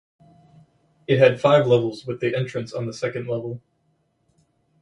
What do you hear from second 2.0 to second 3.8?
with the entrance on the second level.